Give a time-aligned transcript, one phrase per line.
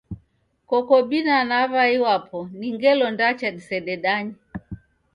[0.69, 4.35] Koko binana aw'ai wapo ni ngelo ndacha disededanye?